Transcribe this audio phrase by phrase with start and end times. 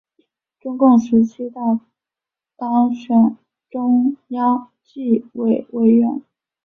[0.59, 1.61] 中共十七大
[2.57, 3.37] 当选
[3.69, 6.23] 中央纪委委员。